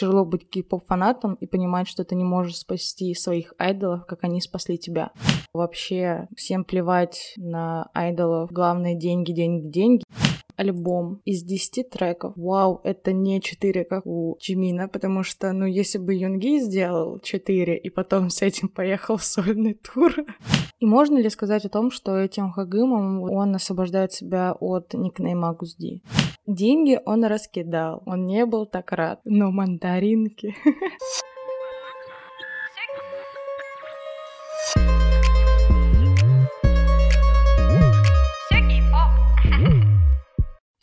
[0.00, 4.78] тяжело быть кей-поп-фанатом и понимать, что ты не можешь спасти своих айдолов, как они спасли
[4.78, 5.10] тебя.
[5.52, 8.50] Вообще, всем плевать на айдолов.
[8.50, 10.04] Главное— деньги, деньги, деньги
[10.60, 12.34] альбом из 10 треков.
[12.36, 17.78] Вау, это не 4, как у Джимина, потому что, ну, если бы Юнги сделал 4
[17.78, 20.12] и потом с этим поехал в сольный тур.
[20.78, 26.02] И можно ли сказать о том, что этим Хагымом он освобождает себя от никнейма Гузди?
[26.46, 30.54] Деньги он раскидал, он не был так рад, но мандаринки...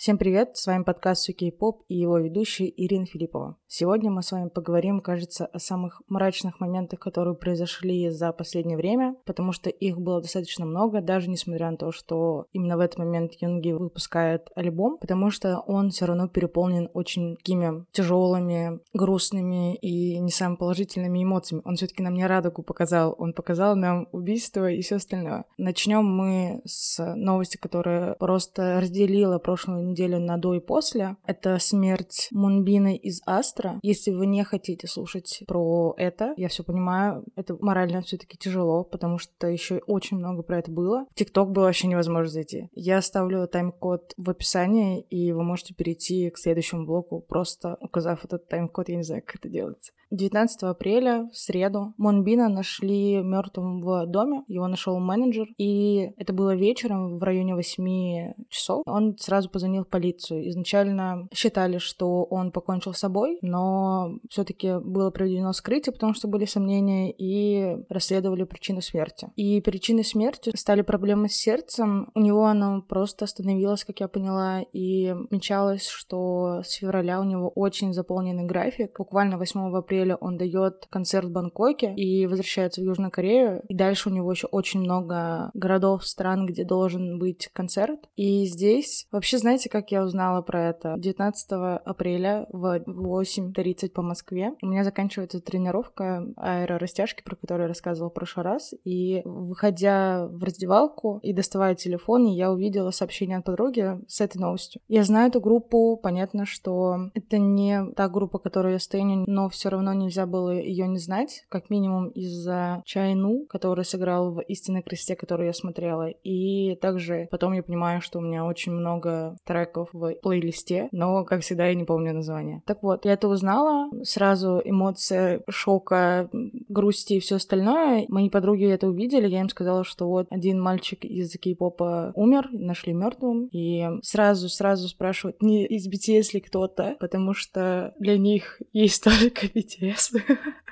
[0.07, 3.57] Всем привет, с вами подкаст Сукей Поп и его ведущий Ирина Филиппова.
[3.67, 9.17] Сегодня мы с вами поговорим, кажется, о самых мрачных моментах, которые произошли за последнее время,
[9.25, 13.33] потому что их было достаточно много, даже несмотря на то, что именно в этот момент
[13.41, 20.31] Юнги выпускает альбом, потому что он все равно переполнен очень такими тяжелыми, грустными и не
[20.31, 21.63] самыми положительными эмоциями.
[21.65, 25.43] Он все-таки нам не радугу показал, он показал нам убийство и все остальное.
[25.57, 31.17] Начнем мы с новости, которая просто разделила прошлую неделю неделю на до и после.
[31.25, 33.79] Это смерть Мунбины из Астра.
[33.81, 39.17] Если вы не хотите слушать про это, я все понимаю, это морально все-таки тяжело, потому
[39.17, 41.05] что еще очень много про это было.
[41.15, 42.69] Тикток было вообще невозможно зайти.
[42.73, 48.47] Я оставлю тайм-код в описании, и вы можете перейти к следующему блоку, просто указав этот
[48.47, 49.91] тайм-код, я не знаю, как это делается.
[50.11, 54.43] 19 апреля, в среду, Монбина нашли мертвым в доме.
[54.47, 55.47] Его нашел менеджер.
[55.57, 58.83] И это было вечером в районе 8 часов.
[58.85, 60.47] Он сразу позвонил полицию.
[60.49, 66.45] Изначально считали, что он покончил с собой, но все-таки было проведено скрытие, потому что были
[66.45, 69.29] сомнения, и расследовали причину смерти.
[69.35, 72.11] И причиной смерти стали проблемы с сердцем.
[72.15, 77.49] У него оно просто остановилось, как я поняла, и мечалось, что с февраля у него
[77.49, 78.97] очень заполненный график.
[78.97, 83.63] Буквально 8 апреля апреля он дает концерт в Бангкоке и возвращается в Южную Корею.
[83.67, 87.99] И дальше у него еще очень много городов, стран, где должен быть концерт.
[88.15, 90.95] И здесь вообще, знаете, как я узнала про это?
[90.97, 91.51] 19
[91.85, 98.13] апреля в 8.30 по Москве у меня заканчивается тренировка аэрорастяжки, про которую я рассказывала в
[98.13, 98.73] прошлый раз.
[98.83, 104.81] И выходя в раздевалку и доставая телефон, я увидела сообщение от подруги с этой новостью.
[104.87, 109.69] Я знаю эту группу, понятно, что это не та группа, которую я стою, но все
[109.69, 115.15] равно нельзя было ее не знать, как минимум из-за Чайну, который сыграл в «Истинной красоте»,
[115.15, 116.09] которую я смотрела.
[116.09, 121.41] И также потом я понимаю, что у меня очень много треков в плейлисте, но, как
[121.41, 122.61] всегда, я не помню название.
[122.65, 126.29] Так вот, я это узнала, сразу эмоция шока,
[126.69, 128.05] грусти и все остальное.
[128.07, 132.93] Мои подруги это увидели, я им сказала, что вот один мальчик из кей-попа умер, нашли
[132.93, 139.47] мертвым, и сразу-сразу спрашивают, не из BTS ли кто-то, потому что для них есть только
[139.47, 140.21] BTS.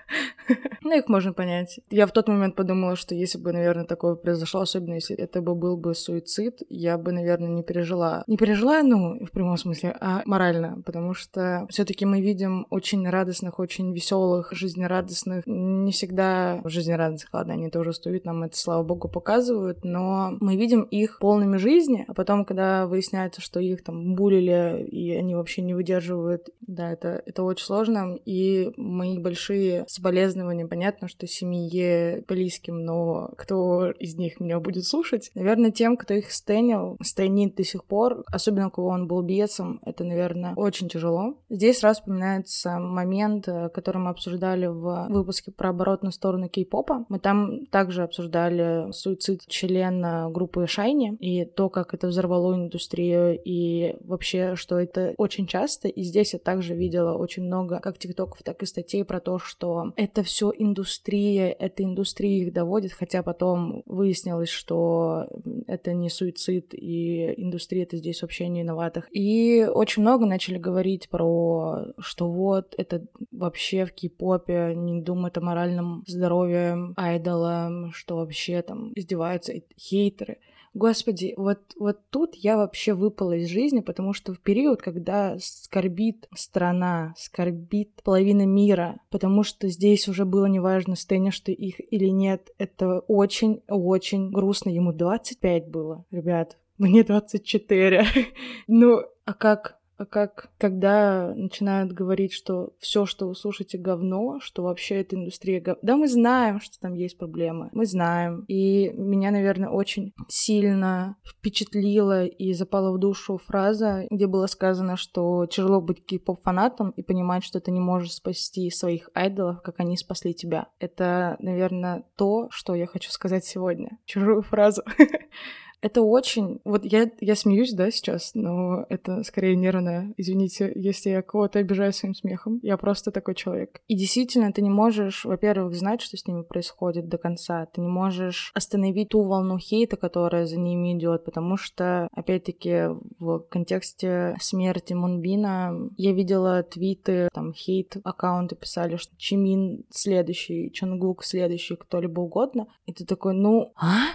[0.82, 1.80] Ну, их можно понять.
[1.90, 5.56] Я в тот момент подумала, что если бы, наверное, такое произошло, особенно если это бы
[5.56, 8.24] был бы суицид, я бы, наверное, не пережила.
[8.28, 13.08] Не пережила, ну, в прямом смысле, а морально, потому что все таки мы видим очень
[13.08, 19.08] радостных, очень веселых, жизнерадостных, не всегда жизнерадостных, ладно, они тоже стоят, нам это, слава богу,
[19.08, 24.86] показывают, но мы видим их полными жизни, а потом, когда выясняется, что их там булили,
[24.90, 30.68] и они вообще не выдерживают, да, это, это очень сложно, и мои большие соболезнования.
[30.68, 35.32] Понятно, что семье близким, но кто из них меня будет слушать?
[35.36, 40.04] Наверное, тем, кто их стенил, стенит до сих пор, особенно кого он был бесом, это,
[40.04, 41.38] наверное, очень тяжело.
[41.50, 47.06] Здесь раз вспоминается момент, э, который мы обсуждали в выпуске про оборотную сторону кей-попа.
[47.10, 53.96] Мы там также обсуждали суицид члена группы Шайни и то, как это взорвало индустрию, и
[54.02, 55.88] вообще, что это очень часто.
[55.88, 59.94] И здесь я также видела очень много как тиктоков, так и статей про то, что
[59.96, 65.28] это все индустрия, эта индустрия их доводит, хотя потом выяснилось, что
[65.68, 69.08] это не суицид, и индустрия это здесь вообще не виноватых.
[69.12, 75.42] И очень много начали говорить про, что вот, это вообще в кей-попе не думают о
[75.42, 80.38] моральном здоровье айдола, что вообще там издеваются хейтеры.
[80.76, 86.28] Господи, вот, вот тут я вообще выпала из жизни, потому что в период, когда скорбит
[86.36, 92.52] страна, скорбит половина мира, потому что здесь уже было неважно, стенишь ты их или нет,
[92.58, 94.70] это очень-очень грустно.
[94.70, 98.06] Ему 25 было, ребят, мне 24.
[98.68, 104.64] ну, а как а как когда начинают говорить, что все, что вы слушаете, говно, что
[104.64, 105.80] вообще эта индустрия говно.
[105.84, 108.44] Да, мы знаем, что там есть проблемы, мы знаем.
[108.48, 115.46] И меня, наверное, очень сильно впечатлила и запала в душу фраза, где было сказано, что
[115.46, 120.34] тяжело быть кей-поп-фанатом и понимать, что ты не можешь спасти своих айдолов, как они спасли
[120.34, 120.68] тебя.
[120.80, 123.98] Это, наверное, то, что я хочу сказать сегодня.
[124.06, 124.84] Чужую фразу.
[125.86, 126.62] Это очень...
[126.66, 130.16] Вот я, я смеюсь, да, сейчас, но это скорее нервное.
[130.18, 132.60] Извините, если я кого-то обижаю своим смехом.
[132.64, 133.80] Я просто такой человек.
[133.88, 137.68] И действительно, ты не можешь, во-первых, знать, что с ними происходит до конца.
[137.68, 142.88] Ты не можешь остановить ту волну хейта, которая за ними идет, потому что, опять-таки,
[143.20, 151.76] в контексте смерти Мунбина я видела твиты, там, хейт-аккаунты писали, что Чимин следующий, Чонгук следующий,
[151.76, 152.66] кто-либо угодно.
[152.88, 154.06] И ты такой, ну, а?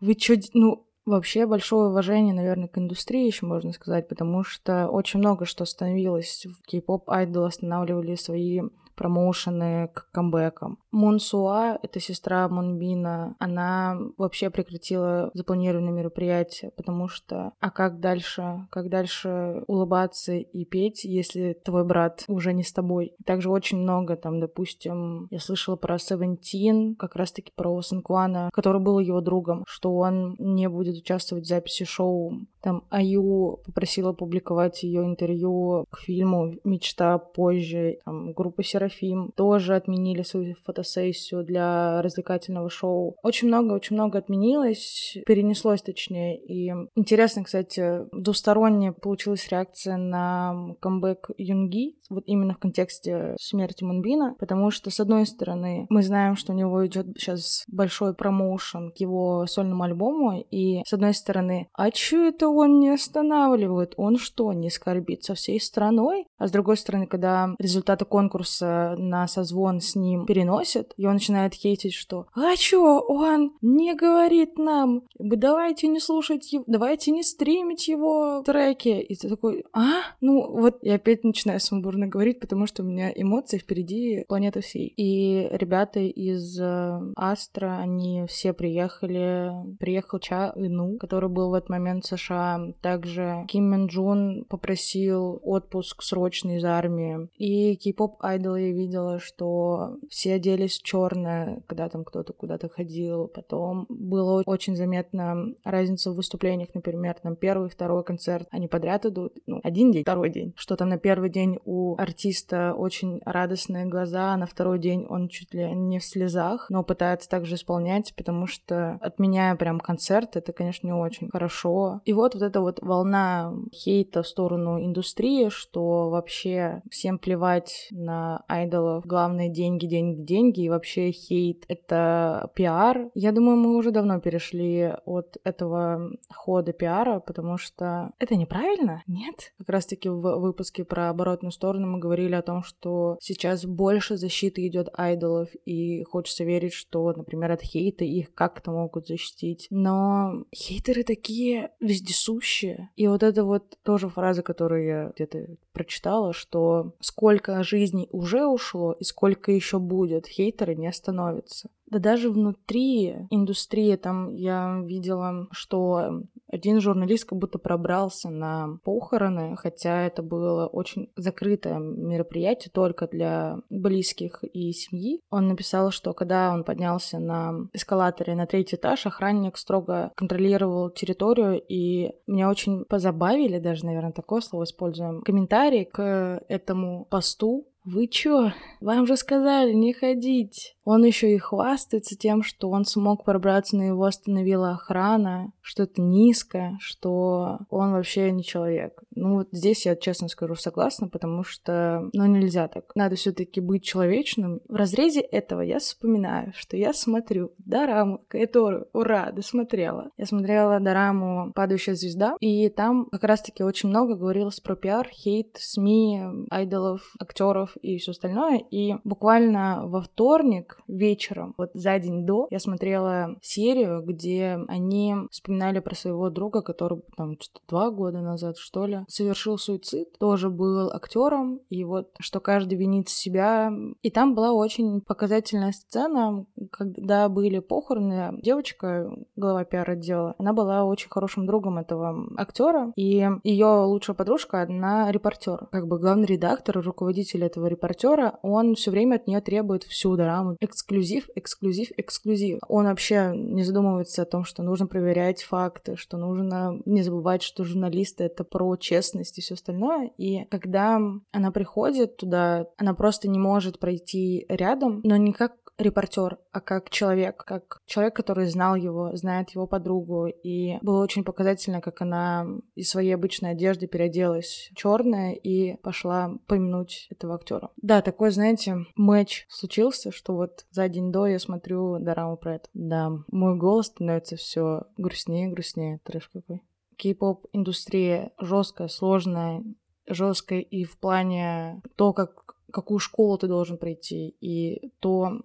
[0.00, 5.18] Вы чё, ну, Вообще большое уважение, наверное, к индустрии еще можно сказать, потому что очень
[5.18, 6.46] много что становилось.
[6.66, 8.62] Кей-поп айдол останавливали свои
[8.94, 10.78] промоушены к камбэкам.
[10.90, 18.66] Монсуа, это сестра Монбина, она вообще прекратила запланированные мероприятия, потому что а как дальше?
[18.70, 23.14] Как дальше улыбаться и петь, если твой брат уже не с тобой?
[23.24, 28.98] Также очень много там, допустим, я слышала про Севентин, как раз-таки про Сенквана, который был
[28.98, 32.46] его другом, что он не будет участвовать в записи шоу.
[32.60, 37.98] Там Аю попросила публиковать ее интервью к фильму «Мечта» позже.
[38.04, 43.16] Там группа Серафим тоже отменили свою фото фотосессию для развлекательного шоу.
[43.22, 46.36] Очень много, очень много отменилось, перенеслось точнее.
[46.36, 54.34] И интересно, кстати, двусторонняя получилась реакция на камбэк Юнги, вот именно в контексте смерти Мунбина,
[54.38, 58.98] потому что, с одной стороны, мы знаем, что у него идет сейчас большой промоушен к
[58.98, 63.94] его сольному альбому, и, с одной стороны, а чё это он не останавливает?
[63.96, 66.26] Он что, не скорбит со всей страной?
[66.38, 71.14] А с другой стороны, когда результаты конкурса на созвон с ним переносят, просит, и он
[71.14, 77.22] начинает хейтить, что «А чё, он не говорит нам, давайте не слушать его, давайте не
[77.22, 79.00] стримить его треки».
[79.00, 83.12] И ты такой «А?» Ну, вот я опять начинаю сумбурно говорить, потому что у меня
[83.14, 84.92] эмоции впереди планеты всей.
[84.96, 89.50] И ребята из э, Астра, они все приехали.
[89.78, 92.72] Приехал Ча Ину, который был в этот момент в США.
[92.80, 97.28] Также Ким Мин Джун попросил отпуск срочный из армии.
[97.38, 103.28] И кей-поп айдолы я видела, что все одели оделись черное, когда там кто-то куда-то ходил.
[103.28, 109.34] Потом было очень заметно разница в выступлениях, например, там первый, второй концерт, они подряд идут,
[109.46, 110.52] ну, один день, второй день.
[110.56, 115.28] Что то на первый день у артиста очень радостные глаза, а на второй день он
[115.28, 120.52] чуть ли не в слезах, но пытается также исполнять, потому что отменяя прям концерт, это,
[120.52, 122.00] конечно, не очень хорошо.
[122.04, 128.44] И вот вот эта вот волна хейта в сторону индустрии, что вообще всем плевать на
[128.54, 133.10] айдолов, главное деньги, деньги, деньги, и вообще хейт— это пиар.
[133.14, 139.52] Я думаю, мы уже давно перешли от этого хода пиара, потому что это неправильно, нет?
[139.58, 144.66] Как раз-таки в выпуске про оборотную сторону мы говорили о том, что сейчас больше защиты
[144.66, 149.66] идет айдолов, и хочется верить, что, например, от хейта их как-то могут защитить.
[149.70, 152.90] Но хейтеры такие вездесущие.
[152.96, 158.92] И вот это вот тоже фраза, которую я где-то прочитала, что сколько жизней уже ушло
[158.92, 161.68] и сколько еще будет, хейтеры не остановятся.
[161.86, 166.22] Да даже внутри индустрии там я видела, что
[166.54, 173.58] один журналист как будто пробрался на похороны, хотя это было очень закрытое мероприятие только для
[173.70, 175.20] близких и семьи.
[175.30, 181.60] Он написал, что когда он поднялся на эскалаторе на третий этаж, охранник строго контролировал территорию,
[181.60, 188.52] и меня очень позабавили, даже, наверное, такое слово используем, комментарии к этому посту вы чё?
[188.80, 190.76] Вам же сказали не ходить.
[190.84, 196.02] Он еще и хвастается тем, что он смог пробраться, но его остановила охрана, что это
[196.02, 199.02] низко, что он вообще не человек.
[199.14, 202.94] Ну вот здесь я, честно скажу, согласна, потому что, ну, нельзя так.
[202.94, 204.60] Надо все таки быть человечным.
[204.68, 210.10] В разрезе этого я вспоминаю, что я смотрю дораму, которую, ура, досмотрела.
[210.18, 215.56] Я смотрела дораму «Падающая звезда», и там как раз-таки очень много говорилось про пиар, хейт,
[215.58, 218.58] СМИ, айдолов, актеров, и все остальное.
[218.70, 225.80] И буквально во вторник вечером, вот за день до, я смотрела серию, где они вспоминали
[225.80, 230.90] про своего друга, который там что-то два года назад, что ли, совершил суицид, тоже был
[230.90, 233.72] актером, и вот что каждый винит себя.
[234.02, 241.10] И там была очень показательная сцена, когда были похороны, девочка, глава пиар-отдела, она была очень
[241.10, 245.68] хорошим другом этого актера, и ее лучшая подружка, одна репортер.
[245.70, 250.56] Как бы главный редактор, руководитель этого репортера, он все время от нее требует всю драму.
[250.60, 252.58] Эксклюзив, эксклюзив, эксклюзив.
[252.68, 257.64] Он вообще не задумывается о том, что нужно проверять факты, что нужно не забывать, что
[257.64, 260.10] журналисты— это про честность и все остальное.
[260.16, 261.00] И когда
[261.32, 266.90] она приходит туда, она просто не может пройти рядом, но не как репортер, а как
[266.90, 270.26] человек, как человек, который знал его, знает его подругу.
[270.26, 277.08] И было очень показательно, как она из своей обычной одежды переоделась черная и пошла помянуть
[277.10, 277.70] этого актера.
[277.76, 282.68] Да, такой, знаете, матч случился, что вот за день до я смотрю дораму про это.
[282.74, 286.00] Да, мой голос становится все грустнее и грустнее.
[286.04, 286.62] Трэш какой.
[286.96, 289.64] Кей-поп индустрия жесткая, сложная,
[290.06, 295.40] жесткая и в плане то, как какую школу ты должен пройти, и то,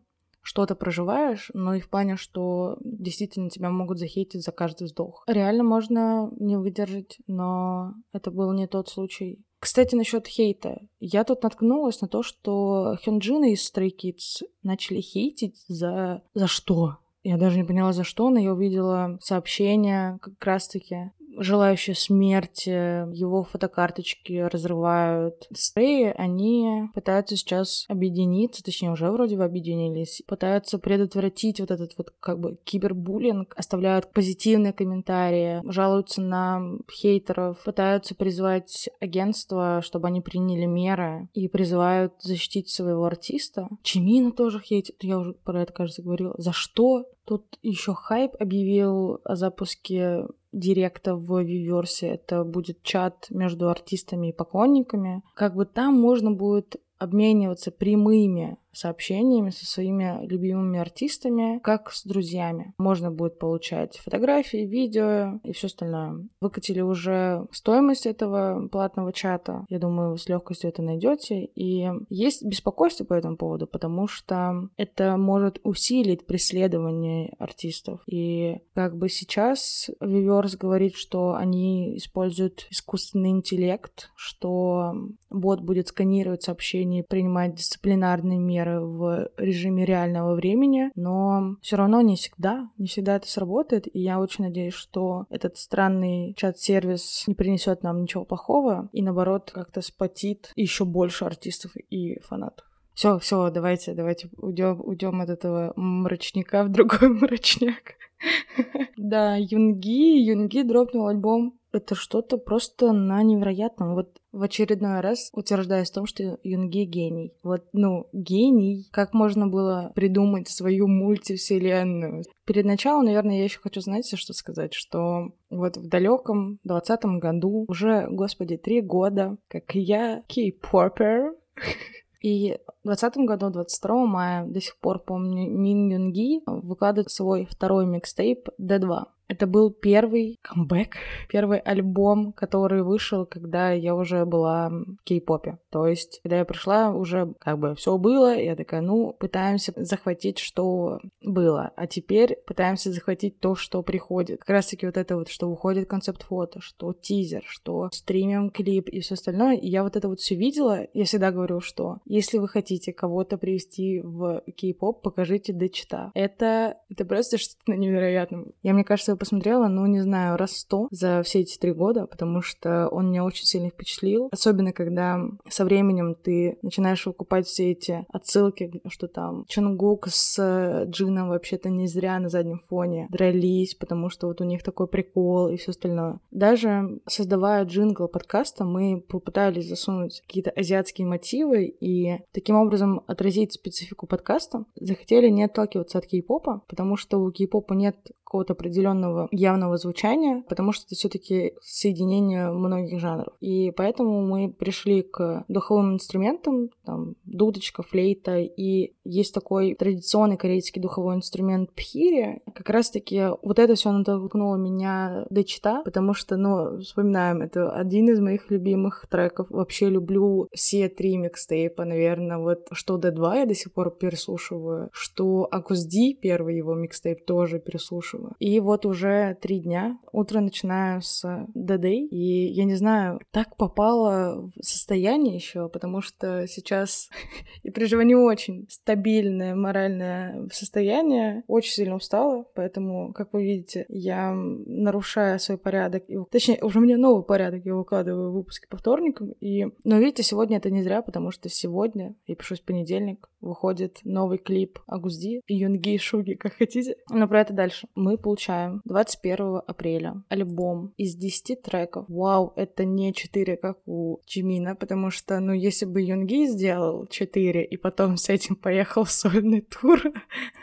[0.49, 5.23] что ты проживаешь, но и в плане, что действительно тебя могут захейтить за каждый вздох.
[5.27, 9.45] Реально можно не выдержать, но это был не тот случай.
[9.59, 10.81] Кстати, насчет хейта.
[10.99, 16.23] Я тут наткнулась на то, что Хёнджина из Stray Kids начали хейтить за...
[16.33, 16.97] За что?
[17.21, 22.69] Я даже не поняла, за что, но я увидела сообщение как раз-таки желающие смерти,
[23.15, 25.47] его фотокарточки разрывают.
[25.53, 32.13] Стреи, они пытаются сейчас объединиться, точнее, уже вроде бы объединились, пытаются предотвратить вот этот вот
[32.19, 40.65] как бы кибербуллинг, оставляют позитивные комментарии, жалуются на хейтеров, пытаются призвать агентство, чтобы они приняли
[40.65, 43.69] меры и призывают защитить своего артиста.
[43.83, 46.35] Чимина тоже хейтит, я уже про это, кажется, говорила.
[46.37, 47.05] За что?
[47.25, 52.07] Тут еще хайп объявил о запуске директа в Виверсе.
[52.07, 55.23] Это будет чат между артистами и поклонниками.
[55.35, 62.73] Как бы там можно будет обмениваться прямыми сообщениями со своими любимыми артистами, как с друзьями.
[62.77, 66.27] Можно будет получать фотографии, видео и все остальное.
[66.41, 69.65] Выкатили уже стоимость этого платного чата.
[69.69, 71.45] Я думаю, вы с легкостью это найдете.
[71.45, 78.01] И есть беспокойство по этому поводу, потому что это может усилить преследование артистов.
[78.07, 84.93] И как бы сейчас Виверс говорит, что они используют искусственный интеллект, что
[85.29, 92.01] бот будет сканировать сообщения, принимать дисциплинарные меры меры в режиме реального времени, но все равно
[92.01, 97.35] не всегда, не всегда это сработает, и я очень надеюсь, что этот странный чат-сервис не
[97.35, 102.65] принесет нам ничего плохого, и наоборот как-то спотит еще больше артистов и фанатов.
[102.93, 107.95] Все, все, давайте, давайте уйдем, уйдем от этого мрачника в другой мрачняк.
[108.97, 113.95] Да, Юнги, Юнги дропнул альбом это что-то просто на невероятном.
[113.95, 117.33] Вот в очередной раз утверждаюсь в том, что Юнги гений.
[117.43, 118.87] Вот, ну, гений.
[118.91, 122.23] Как можно было придумать свою мультивселенную?
[122.45, 127.65] Перед началом, наверное, я еще хочу, знаете, что сказать, что вот в далеком двадцатом году,
[127.67, 131.35] уже, господи, три года, как я кей-попер,
[132.21, 137.85] и в 2020 году, 22 мая, до сих пор помню, Мин Юнги выкладывает свой второй
[137.85, 139.05] микстейп D2.
[139.29, 140.95] Это был первый камбэк,
[141.29, 145.59] первый альбом, который вышел, когда я уже была в кей-попе.
[145.69, 150.39] То есть, когда я пришла, уже как бы все было, я такая, ну, пытаемся захватить,
[150.39, 151.71] что было.
[151.75, 154.39] А теперь пытаемся захватить то, что приходит.
[154.39, 159.13] Как раз-таки вот это вот, что выходит концепт-фото, что тизер, что стримим клип и все
[159.13, 159.57] остальное.
[159.57, 160.87] И я вот это вот все видела.
[160.95, 166.11] Я всегда говорю, что если вы хотите кого-то привести в кей-поп, покажите дочита.
[166.15, 168.45] Это, это просто что-то невероятное.
[168.63, 172.41] Я, мне кажется, посмотрела, ну, не знаю, раз сто за все эти три года, потому
[172.41, 174.29] что он меня очень сильно впечатлил.
[174.31, 181.29] Особенно, когда со временем ты начинаешь выкупать все эти отсылки, что там Чонгук с Джином
[181.29, 185.57] вообще-то не зря на заднем фоне дрались, потому что вот у них такой прикол и
[185.57, 186.19] все остальное.
[186.31, 194.07] Даже создавая джингл подкаста, мы попытались засунуть какие-то азиатские мотивы и таким образом отразить специфику
[194.07, 194.65] подкаста.
[194.75, 200.43] Захотели не отталкиваться от кей-попа, потому что у кей-попа нет какого-то определенного такого явного звучания,
[200.47, 203.33] потому что это все-таки соединение многих жанров.
[203.39, 210.81] И поэтому мы пришли к духовым инструментам, там, дудочка, флейта, и есть такой традиционный корейский
[210.81, 212.41] духовой инструмент пхири.
[212.53, 218.09] Как раз-таки вот это все натолкнуло меня до чита, потому что, ну, вспоминаем, это один
[218.09, 219.47] из моих любимых треков.
[219.49, 225.47] Вообще люблю все три микстейпа, наверное, вот что D2 я до сих пор переслушиваю, что
[225.49, 228.33] Акузди, первый его микстейп, тоже переслушиваю.
[228.39, 228.98] И вот уже
[229.41, 231.23] три дня, утро начинаю с
[231.55, 237.09] DD, и я не знаю, так попало в состояние еще, потому что сейчас
[237.63, 244.33] и приживаю не очень стабильное моральное состояние, очень сильно устала, поэтому, как вы видите, я
[244.33, 249.67] нарушаю свой порядок, и, точнее, уже мне новый порядок, я выкладываю выпуски по вторникам, и,
[249.83, 254.37] но видите, сегодня это не зря, потому что сегодня, я пишу с понедельник, выходит новый
[254.37, 256.95] клип Агузди, Юнги и Шуги, как хотите.
[257.09, 257.87] Но про это дальше.
[257.95, 262.05] Мы получаем 21 апреля альбом из 10 треков.
[262.07, 267.63] Вау, это не 4, как у Чимина, потому что, ну, если бы Юнги сделал 4
[267.63, 270.01] и потом с этим поехал в сольный тур,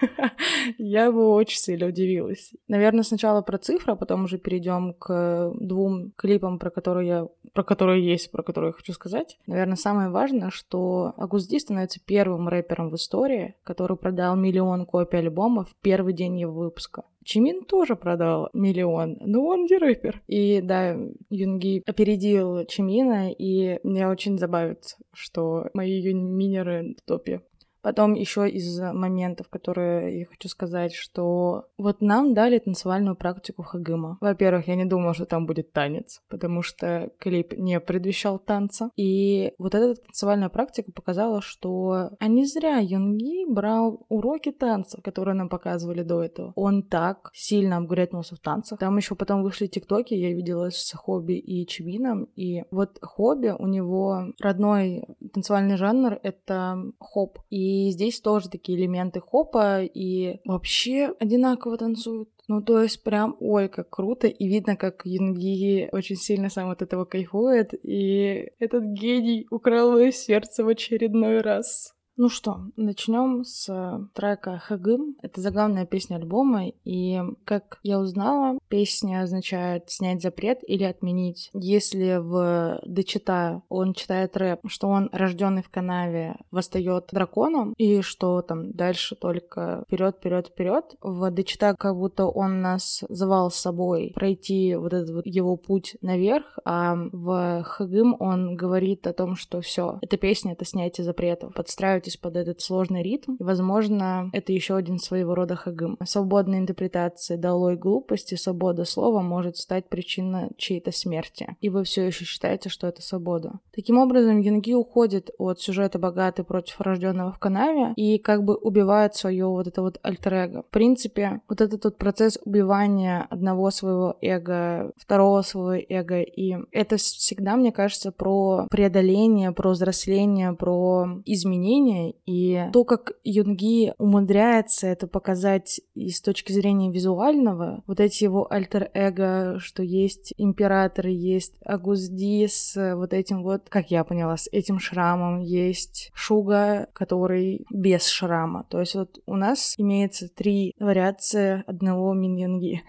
[0.79, 2.53] я бы очень сильно удивилась.
[2.69, 7.65] Наверное, сначала про цифры, а потом уже перейдем к двум клипам, про которые я про
[7.65, 9.39] которые есть, про которые я хочу сказать.
[9.47, 15.65] Наверное, самое важное, что Агузди становится первым рэпером в истории, который продал миллион копий альбома
[15.65, 17.05] в первый день его выпуска.
[17.25, 20.23] Чимин тоже продал миллион, но он не рэпер.
[20.29, 20.97] И да,
[21.29, 27.43] Юнги опередил Чимина, и мне очень забавится, что мои юнминеры в топе.
[27.87, 34.19] Потом еще из моментов, которые я хочу сказать, что вот нам дали танцевальную практику Хагыма.
[34.21, 38.91] Во-первых, я не думала, что там будет танец, потому что клип не предвещал танца.
[38.97, 45.37] И вот эта танцевальная практика показала, что а не зря Юнги брал уроки танца, которые
[45.37, 46.53] нам показывали до этого.
[46.57, 48.81] Он так сильно апгрейднулся в танцах.
[48.81, 53.69] Там еще потом вышли тиктоки, я видела с Хобби и Чибином, и вот Хобби, у
[53.69, 57.39] него родной танцевальный жанр— это хоп.
[57.49, 62.29] И и здесь тоже такие элементы хопа, и вообще одинаково танцуют.
[62.49, 66.81] Ну, то есть прям, ой, как круто, и видно, как Юнги очень сильно сам от
[66.81, 71.96] этого кайфует, и этот гений украл мое сердце в очередной раз.
[72.19, 73.69] Ну что, начнем с
[74.15, 75.17] трека Хагым.
[75.21, 81.51] Это заглавная песня альбома, и как я узнала, песня означает снять запрет или отменить.
[81.53, 88.41] Если в Дочита он читает рэп, что он рожденный в канаве восстает драконом, и что
[88.41, 90.97] там дальше только вперед, вперед, вперед.
[91.03, 95.99] В Дочита как будто он нас звал с собой пройти вот этот вот его путь
[96.01, 101.53] наверх, а в Хагым он говорит о том, что все, эта песня— это снятие запретов,
[101.53, 103.35] подстраивать подстраивайтесь под этот сложный ритм.
[103.37, 105.99] И, возможно, это еще один своего рода хагым.
[106.05, 111.57] Свободная интерпретация долой глупости, свобода слова может стать причиной чьей-то смерти.
[111.61, 113.59] И вы все еще считаете, что это свобода.
[113.75, 119.15] Таким образом, Юнги уходит от сюжета богатый против рожденного в канаве и как бы убивает
[119.15, 120.63] свое вот это вот альтер -эго.
[120.63, 126.97] В принципе, вот этот вот процесс убивания одного своего эго, второго своего эго, и это
[126.97, 134.87] всегда, мне кажется, про преодоление, про взросление, про изменение, зрения, и то, как Юнги умудряется
[134.87, 141.55] это показать и с точки зрения визуального, вот эти его альтер-эго, что есть император, есть
[141.65, 148.07] Агузди с вот этим вот, как я поняла, с этим шрамом, есть Шуга, который без
[148.07, 148.67] шрама.
[148.69, 152.83] То есть вот у нас имеется три вариации одного Мин Юнги.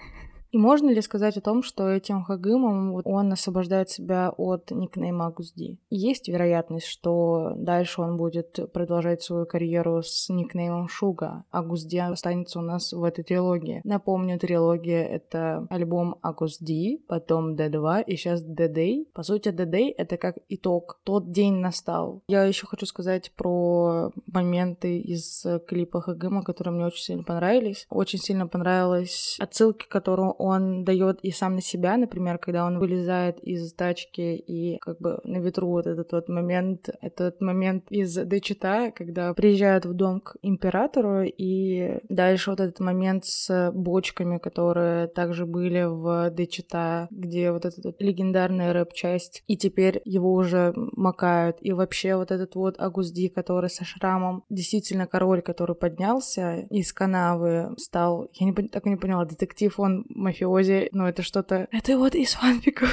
[0.52, 5.78] И можно ли сказать о том, что этим Хагымом он освобождает себя от никнейма Гузди?
[5.90, 12.60] Есть вероятность, что дальше он будет продолжать свою карьеру с никнеймом Шуга, а Гузди останется
[12.60, 13.82] у нас в этой трилогии.
[13.84, 19.08] Напомню, трилогия— это альбом Агузди, потом D2 и сейчас D-Day.
[19.14, 21.00] По сути, D-Day— это как итог.
[21.04, 22.22] Тот день настал.
[22.28, 27.86] Я еще хочу сказать про моменты из клипа Хагыма, которые мне очень сильно понравились.
[27.90, 33.40] Очень сильно понравилась отсылки, которую он дает и сам на себя, например, когда он вылезает
[33.40, 38.92] из тачки и как бы на ветру вот этот вот момент, этот момент из Дечита,
[38.96, 45.46] когда приезжают в дом к императору, и дальше вот этот момент с бочками, которые также
[45.46, 51.72] были в Дечита, где вот эта вот легендарная рэп-часть, и теперь его уже макают, и
[51.74, 58.30] вообще вот этот вот Агузди, который со шрамом, действительно король, который поднялся из канавы, стал,
[58.34, 61.68] я не, так и не поняла, детектив он мафиози, но это что-то...
[61.72, 62.90] Это вот из фанфиков.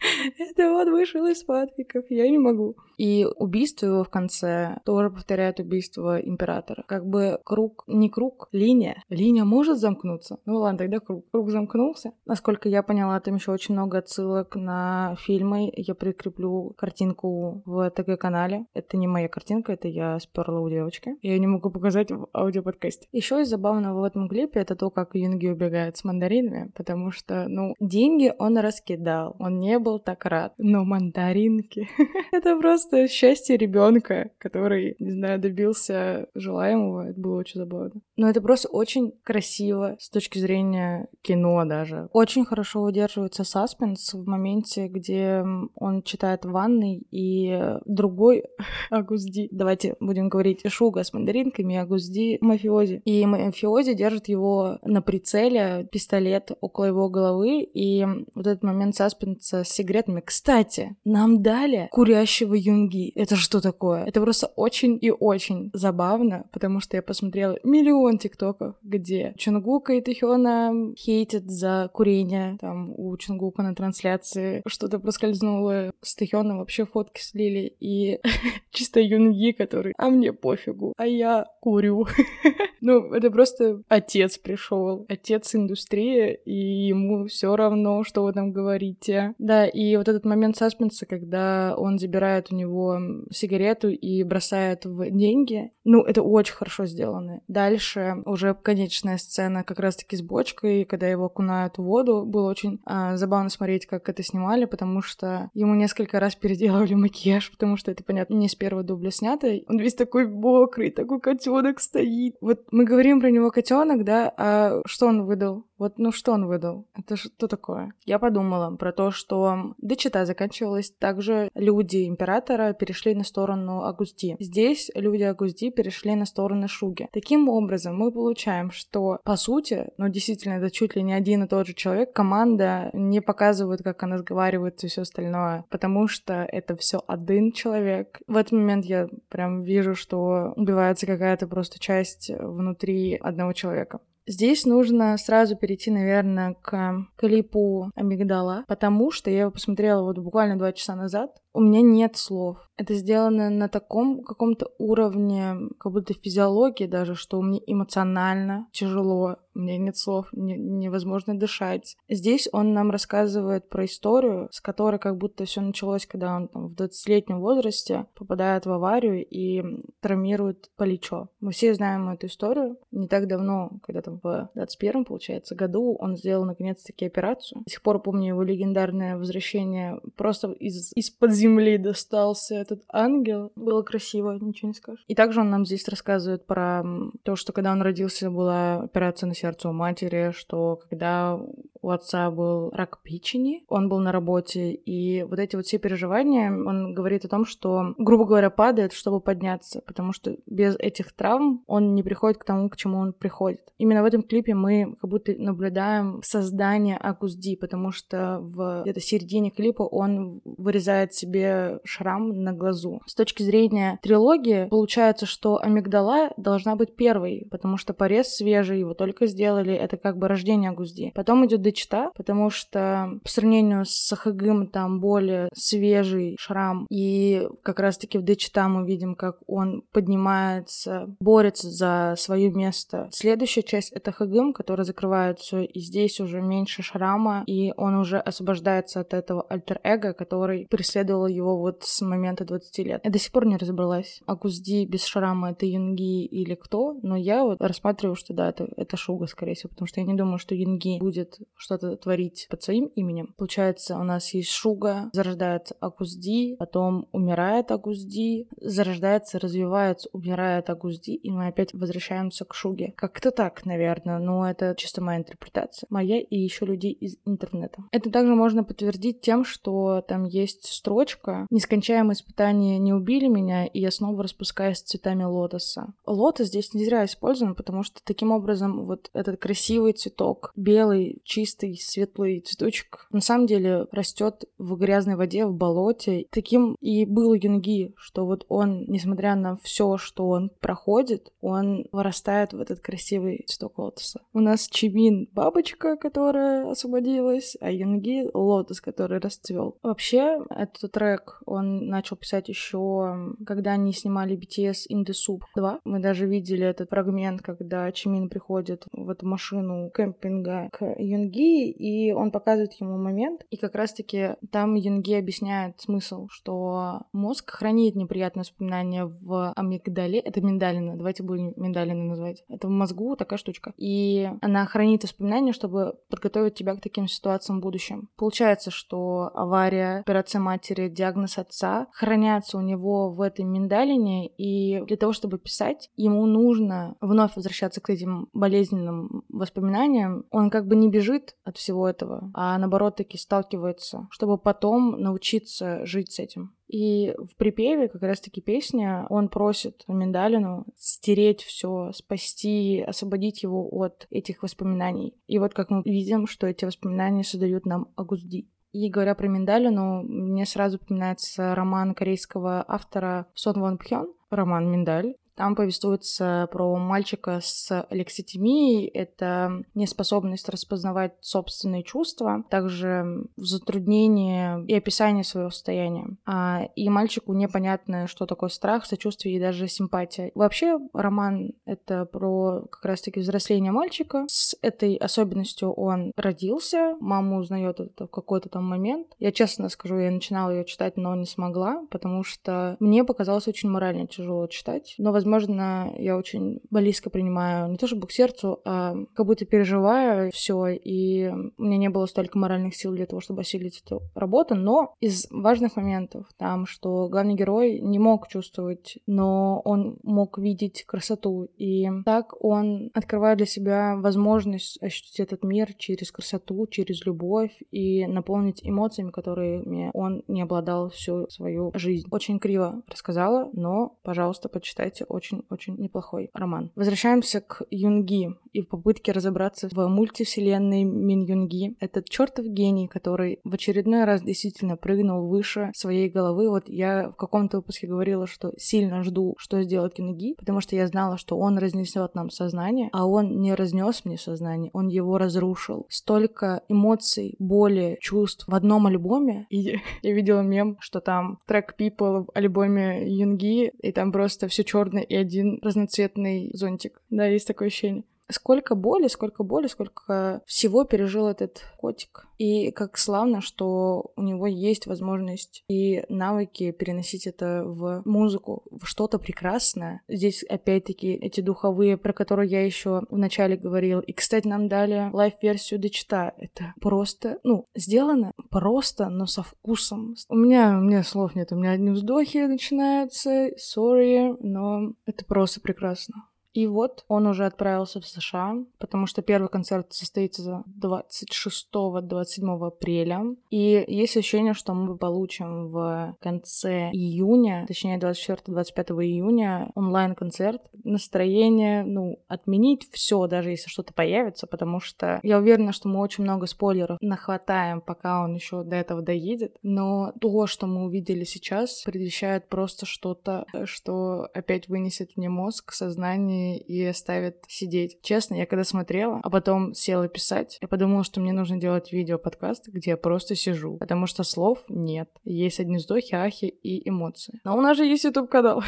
[0.38, 2.76] Это вот вышел из фанфиков, я не могу.
[2.98, 6.84] И убийство его в конце тоже повторяет убийство императора.
[6.86, 9.02] Как бы круг, не круг, линия.
[9.08, 10.38] Линия может замкнуться?
[10.44, 11.24] Ну ладно, тогда круг.
[11.30, 12.12] Круг замкнулся.
[12.26, 15.72] Насколько я поняла, там еще очень много отсылок на фильмы.
[15.76, 18.66] Я прикреплю картинку в ТГ-канале.
[18.74, 21.16] Это не моя картинка, это я сперла у девочки.
[21.22, 23.08] Я не могу показать в аудиоподкасте.
[23.12, 27.46] Еще из забавного в этом клипе это то, как Юнги убегает с мандаринами, потому что,
[27.48, 29.36] ну, деньги он раскидал.
[29.38, 30.52] Он не был так рад.
[30.58, 31.88] Но мандаринки...
[32.32, 37.08] это просто просто счастье ребенка, который, не знаю, добился желаемого.
[37.08, 38.00] Это было очень забавно.
[38.16, 42.08] Но это просто очень красиво с точки зрения кино даже.
[42.12, 48.44] Очень хорошо удерживается саспенс в моменте, где он читает в ванной, и другой
[48.90, 53.02] Агузди, давайте будем говорить Шуга с мандаринками, Агузди мафиози.
[53.04, 59.64] И мафиози держит его на прицеле, пистолет около его головы, и вот этот момент саспенса
[59.64, 60.20] с сигаретами.
[60.20, 63.12] Кстати, нам дали курящего Юнги.
[63.14, 64.04] Это что такое?
[64.04, 70.00] Это просто очень и очень забавно, потому что я посмотрела миллион тиктоков, где Чунгука и
[70.00, 72.56] Тэхёна хейтят за курение.
[72.60, 75.92] Там у Чунгука на трансляции что-то проскользнуло.
[76.02, 77.76] С Тэхёна вообще фотки слили.
[77.80, 78.20] И
[78.70, 82.06] чисто Юнги, который, а мне пофигу, а я курю.
[82.80, 89.34] ну, это просто отец пришел, отец индустрии, и ему все равно, что вы там говорите.
[89.38, 92.98] Да, и вот этот момент саспенса, когда он забирает у него
[93.30, 95.70] сигарету и бросает в деньги.
[95.84, 97.40] Ну, это очень хорошо сделано.
[97.48, 102.24] Дальше уже конечная сцена как раз-таки с бочкой, когда его окунают в воду.
[102.24, 107.50] Было очень а, забавно смотреть, как это снимали, потому что ему несколько раз переделывали макияж,
[107.50, 109.60] потому что это, понятно, не с первого дубля снято.
[109.68, 112.36] Он весь такой мокрый, такой котенок стоит.
[112.40, 115.64] Вот мы говорим про него котенок, да, а что он выдал?
[115.78, 116.86] Вот, ну что он выдал?
[116.96, 117.92] Это что такое?
[118.04, 124.36] Я подумала про то, что дочита заканчивалась, также люди императора перешли на сторону Агузди.
[124.38, 127.08] Здесь люди Агузди перешли на сторону Шуги.
[127.12, 131.48] Таким образом, мы получаем, что, по сути, ну действительно, это чуть ли не один и
[131.48, 136.76] тот же человек, команда не показывает, как она разговаривает и все остальное, потому что это
[136.76, 138.20] все один человек.
[138.26, 144.00] В этот момент я прям вижу, что убивается какая-то просто часть внутри одного человека.
[144.28, 150.58] Здесь нужно сразу перейти, наверное, к клипу Амигдала, потому что я его посмотрела вот буквально
[150.58, 151.30] два часа назад.
[151.58, 152.68] У меня нет слов.
[152.76, 159.58] Это сделано на таком каком-то уровне, как будто физиологии даже, что мне эмоционально тяжело, у
[159.58, 161.96] меня нет слов, не, невозможно дышать.
[162.08, 166.68] Здесь он нам рассказывает про историю, с которой как будто все началось, когда он там,
[166.68, 169.64] в 20-летнем возрасте попадает в аварию и
[170.00, 171.30] травмирует плечо.
[171.40, 172.76] Мы все знаем эту историю.
[172.92, 177.62] Не так давно, когда там в 21-м, получается, году он сделал наконец-таки операцию.
[177.64, 180.00] До сих пор помню его легендарное возвращение.
[180.16, 181.47] Просто из, из-под земли
[181.78, 183.52] достался этот ангел.
[183.56, 185.04] Было красиво, ничего не скажешь.
[185.08, 186.84] И также он нам здесь рассказывает про
[187.22, 191.38] то, что когда он родился, была операция на сердце у матери, что когда
[191.80, 196.50] у отца был рак печени, он был на работе, и вот эти вот все переживания,
[196.50, 201.62] он говорит о том, что, грубо говоря, падает, чтобы подняться, потому что без этих травм
[201.66, 203.60] он не приходит к тому, к чему он приходит.
[203.78, 209.50] Именно в этом клипе мы как будто наблюдаем создание Акузди, потому что в где-то середине
[209.50, 211.37] клипа он вырезает себе
[211.84, 213.00] шрам на глазу.
[213.06, 218.94] С точки зрения трилогии, получается, что Амигдала должна быть первой, потому что порез свежий, его
[218.94, 221.12] только сделали, это как бы рождение Агузди.
[221.14, 227.80] Потом идет Дечта, потому что по сравнению с Сахагым там более свежий шрам, и как
[227.80, 233.08] раз-таки в Дечта мы видим, как он поднимается, борется за свое место.
[233.12, 238.18] Следующая часть— это Хагым, который закрывает все, и здесь уже меньше шрама, и он уже
[238.18, 243.00] освобождается от этого альтер-эго, который преследовал его вот с момента 20 лет.
[243.04, 247.44] Я до сих пор не разобралась, Агузди без шрама— это Юнги или кто, но я
[247.44, 250.54] вот рассматриваю, что да, это, это Шуга, скорее всего, потому что я не думаю, что
[250.54, 253.34] Юнги будет что-то творить под своим именем.
[253.36, 261.30] Получается, у нас есть Шуга, зарождается Агузди, потом умирает Агузди, зарождается, развивается, умирает Агузди, и
[261.30, 262.92] мы опять возвращаемся к Шуге.
[262.96, 265.86] Как-то так, наверное, но это чисто моя интерпретация.
[265.90, 267.84] Моя и еще людей из интернета.
[267.92, 271.46] Это также можно подтвердить тем, что там есть строчка, цветочка.
[271.50, 275.94] Нескончаемые испытания не убили меня, и я снова распускаюсь цветами лотоса.
[276.06, 281.76] Лотос здесь не зря использован, потому что таким образом вот этот красивый цветок, белый, чистый,
[281.78, 286.26] светлый цветочек, на самом деле растет в грязной воде, в болоте.
[286.30, 292.52] Таким и был Юнги, что вот он, несмотря на все, что он проходит, он вырастает
[292.52, 294.20] в этот красивый цветок лотоса.
[294.32, 299.76] У нас Чимин— бабочка, которая освободилась, а Юнги— лотос, который расцвел.
[299.82, 305.80] Вообще, этот трек он начал писать еще, когда они снимали BTS In The Soup 2.
[305.84, 312.12] Мы даже видели этот фрагмент, когда Чимин приходит в эту машину кемпинга к Юнги, и
[312.12, 313.46] он показывает ему момент.
[313.50, 320.18] И как раз-таки там Юнги объясняет смысл, что мозг хранит неприятные воспоминания в амигдале.
[320.18, 322.42] Это миндалина, давайте будем миндалины называть.
[322.48, 323.72] Это в мозгу такая штучка.
[323.76, 328.08] И она хранит воспоминания, чтобы подготовить тебя к таким ситуациям в будущем.
[328.16, 334.96] Получается, что авария, операция матери, диагноз отца хранятся у него в этой миндалине, и для
[334.96, 340.24] того, чтобы писать, ему нужно вновь возвращаться к этим болезненным воспоминаниям.
[340.30, 345.84] Он как бы не бежит от всего этого, а наоборот таки сталкивается, чтобы потом научиться
[345.84, 346.54] жить с этим.
[346.68, 354.06] И в припеве как раз-таки песня он просит Миндалину стереть все, спасти, освободить его от
[354.10, 355.14] этих воспоминаний.
[355.26, 358.48] И вот как мы видим, что эти воспоминания создают нам Агузди.
[358.72, 365.14] И говоря про Миндалину, мне сразу упоминается роман корейского автора Сон Вон Пхён, роман «Миндаль»,
[365.38, 368.88] там повествуется про мальчика с алекситимией.
[368.88, 376.16] Это неспособность распознавать собственные чувства, также затруднение и описание своего состояния.
[376.26, 380.32] А, и мальчику непонятно, что такое страх, сочувствие и даже симпатия.
[380.34, 384.24] Вообще, роман— это про как раз-таки взросление мальчика.
[384.28, 389.06] С этой особенностью он родился, мама узнает это в какой-то там момент.
[389.20, 393.70] Я честно скажу, я начинала ее читать, но не смогла, потому что мне показалось очень
[393.70, 394.96] морально тяжело читать.
[394.98, 399.44] Но, возможно, возможно, я очень близко принимаю не то чтобы к сердцу, а как будто
[399.44, 404.02] переживаю все, и у меня не было столько моральных сил для того, чтобы осилить эту
[404.14, 410.38] работу, но из важных моментов там, что главный герой не мог чувствовать, но он мог
[410.38, 417.04] видеть красоту, и так он открывает для себя возможность ощутить этот мир через красоту, через
[417.04, 422.06] любовь и наполнить эмоциями, которыми он не обладал всю свою жизнь.
[422.10, 426.70] Очень криво рассказала, но, пожалуйста, почитайте очень-очень неплохой роман.
[426.74, 431.76] Возвращаемся к Юнги и в попытке разобраться в мультивселенной Мин Юнги.
[431.78, 436.50] Этот чертов гений, который в очередной раз действительно прыгнул выше своей головы.
[436.50, 440.88] Вот я в каком-то выпуске говорила, что сильно жду, что сделает Юнги, потому что я
[440.88, 445.86] знала, что он разнесет нам сознание, а он не разнес мне сознание, он его разрушил.
[445.88, 449.46] Столько эмоций, боли, чувств в одном альбоме.
[449.50, 454.64] И я видела мем, что там трек People в альбоме Юнги, и там просто все
[454.64, 457.00] черное и один разноцветный зонтик.
[457.08, 458.02] Да, есть такое ощущение.
[458.30, 462.26] Сколько боли, сколько боли, сколько всего пережил этот котик.
[462.38, 468.86] И как славно, что у него есть возможность и навыки переносить это в музыку, в
[468.86, 470.02] что-то прекрасное.
[470.08, 474.00] Здесь, опять-таки, эти духовые, про которые я еще вначале говорил.
[474.00, 476.34] И, кстати, нам дали live-версию Daechwita.
[476.36, 480.14] Это просто, ну, сделано просто, но со вкусом.
[480.28, 485.60] У меня, у меня слов нет, у меня одни вздохи начинаются, sorry, но это просто
[485.60, 486.27] прекрасно.
[486.52, 493.36] И вот он уже отправился в США, потому что первый концерт состоится 26-27 апреля.
[493.50, 500.62] И есть ощущение, что мы получим в конце июня, точнее 24-25 июня, онлайн-концерт.
[500.84, 506.24] Настроение, ну, отменить все, даже если что-то появится, потому что я уверена, что мы очень
[506.24, 509.56] много спойлеров нахватаем, пока он еще до этого доедет.
[509.62, 516.37] Но то, что мы увидели сейчас, предвещает просто что-то, что опять вынесет мне мозг, сознание
[516.38, 517.98] и оставит сидеть.
[518.02, 522.68] Честно, я когда смотрела, а потом села писать, я подумала, что мне нужно делать видео-подкаст,
[522.68, 525.10] где я просто сижу, потому что слов нет.
[525.24, 527.40] Есть одни вздохи, ахи и эмоции.
[527.44, 528.62] Но у нас же есть YouTube-канал.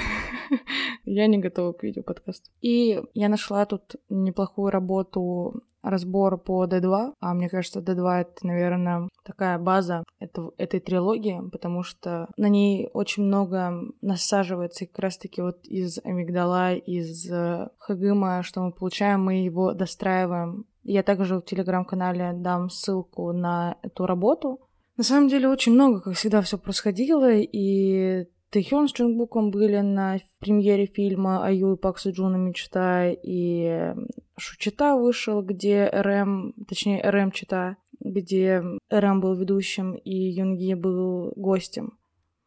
[1.05, 2.51] Я не готова к видео-подкасту.
[2.61, 9.09] И я нашла тут неплохую работу разбор по D2, а мне кажется, D2 это, наверное,
[9.25, 15.67] такая база это, этой трилогии, потому что на ней очень много насаживается как раз-таки вот
[15.67, 20.67] из амигдала, из э, хагыма, что мы получаем, мы его достраиваем.
[20.83, 24.61] Я также в телеграм-канале дам ссылку на эту работу.
[24.97, 30.19] На самом деле очень много, как всегда, все происходило, и Тэхён с Чунгбуком были на
[30.41, 33.95] премьере фильма «Аю и Пак Суджуна мечта», и
[34.37, 41.99] Шучита вышел, где РМ, точнее РМ Чита, где РМ был ведущим и Юнги был гостем.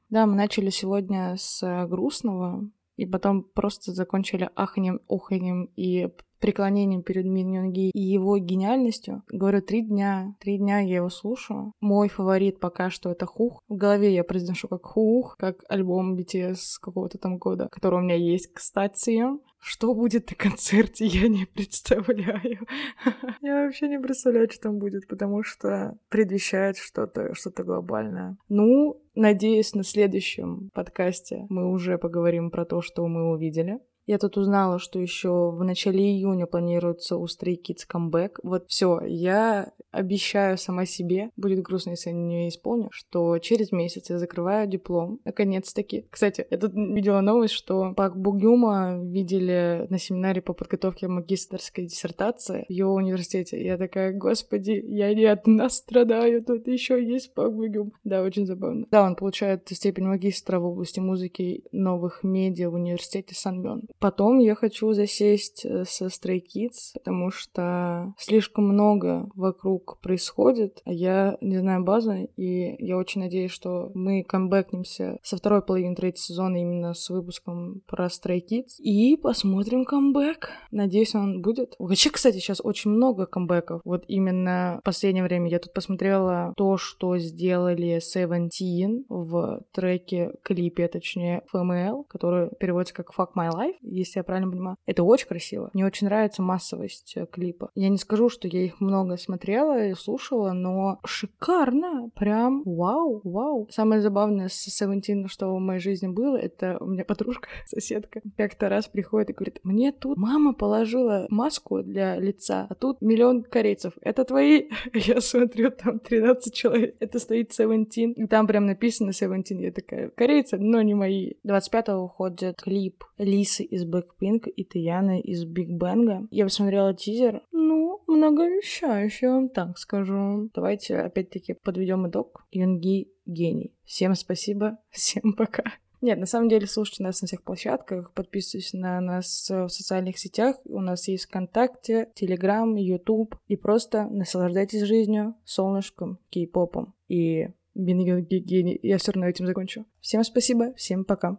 [0.09, 6.09] Да, мы начали сегодня с грустного, и потом просто закончили аханем, оханем и
[6.43, 9.23] преклонением перед Миньонги и его гениальностью.
[9.29, 11.71] Говорю, три дня, три дня я его слушаю.
[11.79, 13.61] Мой фаворит пока что это Хух.
[13.69, 18.15] В голове я произношу как Хух, как альбом BTS какого-то там года, который у меня
[18.15, 19.23] есть, кстати.
[19.59, 22.67] Что будет на концерте, я не представляю.
[23.41, 28.35] я вообще не представляю, что там будет, потому что предвещает что-то что глобальное.
[28.49, 33.79] Ну, надеюсь, на следующем подкасте мы уже поговорим про то, что мы увидели.
[34.05, 38.39] Я тут узнала, что еще в начале июня планируется у Stray Kids камбэк.
[38.43, 44.09] Вот все, я обещаю сама себе, будет грустно, если я не исполню, что через месяц
[44.09, 45.19] я закрываю диплом.
[45.23, 46.07] Наконец-таки.
[46.09, 52.65] Кстати, я тут видела новость, что Пак Бугюма видели на семинаре по подготовке магистрской диссертации
[52.67, 53.63] в его университете.
[53.63, 57.93] Я такая, господи, я не одна страдаю, тут еще есть Пак Бугюм.
[58.03, 58.85] Да, очень забавно.
[58.91, 63.83] Да, он получает степень магистра в области музыки новых медиа в университете Санмён.
[63.99, 71.37] Потом я хочу засесть э, со Stray Kids, потому что слишком много вокруг происходит, я
[71.41, 76.57] не знаю базы, и я очень надеюсь, что мы камбэкнемся со второй половины третьего сезона
[76.57, 80.49] именно с выпуском про Stray Kids, и посмотрим камбэк.
[80.71, 81.75] Надеюсь, он будет.
[81.79, 83.81] Вообще, кстати, сейчас очень много камбэков.
[83.85, 90.87] Вот именно в последнее время я тут посмотрела то, что сделали Seventeen в треке, клипе,
[90.87, 94.77] точнее, FML, который переводится как Fuck My Life если я правильно понимаю.
[94.85, 95.69] Это очень красиво.
[95.73, 97.69] Мне очень нравится массовость э, клипа.
[97.75, 102.09] Я не скажу, что я их много смотрела и слушала, но шикарно.
[102.15, 103.67] Прям вау, вау.
[103.71, 108.69] Самое забавное с Севентин, что в моей жизни было, это у меня подружка, соседка, как-то
[108.69, 113.93] раз приходит и говорит, мне тут мама положила маску для лица, а тут миллион корейцев.
[114.01, 114.69] Это твои?
[114.93, 116.95] Я смотрю, там 13 человек.
[116.99, 118.13] Это стоит Севентин.
[118.13, 119.59] И там прям написано Севентин.
[119.59, 121.33] Я такая, корейцы, но не мои.
[121.45, 126.27] 25-го уходит клип Лисы из Blackpink и Таяны из Биг Бенга.
[126.29, 127.41] Я посмотрела тизер.
[127.51, 130.49] Ну, многообещающе, вам так скажу.
[130.53, 132.45] Давайте опять-таки подведем итог.
[132.51, 133.73] Юнги гений.
[133.83, 135.63] Всем спасибо, всем пока.
[136.01, 140.57] Нет, на самом деле слушайте нас на всех площадках, подписывайтесь на нас в социальных сетях.
[140.65, 143.35] У нас есть ВКонтакте, Телеграм, Ютуб.
[143.47, 148.77] И просто наслаждайтесь жизнью, солнышком, кей-попом и Бин Гений.
[148.83, 149.85] Я все равно этим закончу.
[150.01, 151.37] Всем спасибо, всем пока.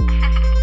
[0.00, 0.57] thank you